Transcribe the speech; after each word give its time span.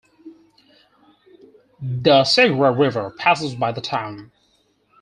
The 1.79 2.23
Segura 2.23 2.71
River 2.71 3.11
passes 3.19 3.53
by 3.53 3.71
the 3.71 3.81
town. 3.81 4.31